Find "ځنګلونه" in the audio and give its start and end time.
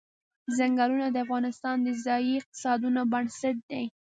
0.57-1.07